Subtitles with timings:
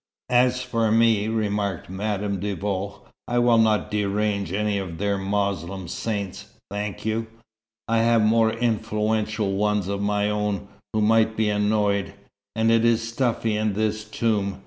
[0.31, 5.87] "As for me," remarked Madame de Vaux, "I will not derange any of their Moslem
[5.87, 7.27] saints, thank you.
[7.87, 12.15] I have more influential ones of my own, who might be annoyed.
[12.55, 14.59] And it is stuffy in this tomb.